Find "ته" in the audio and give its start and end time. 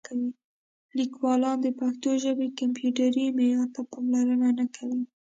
3.75-3.81